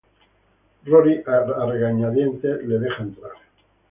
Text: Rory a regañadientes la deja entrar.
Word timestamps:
Rory 0.83 1.21
a 1.27 1.65
regañadientes 1.69 2.67
la 2.67 2.79
deja 2.79 3.03
entrar. 3.03 3.33